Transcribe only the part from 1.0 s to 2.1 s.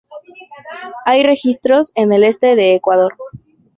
Hay registros